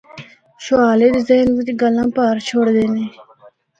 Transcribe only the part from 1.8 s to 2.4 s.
گلاں پہر